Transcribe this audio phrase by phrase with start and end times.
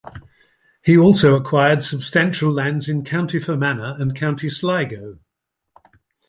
[0.83, 5.19] He also acquired substantial lands in County Fermanagh and County Sligo.